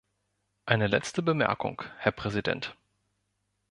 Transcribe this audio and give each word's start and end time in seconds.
Eine 0.65 0.87
letzte 0.87 1.21
Bemerkung, 1.21 1.83
Herr 1.99 2.11
Präsident! 2.11 2.75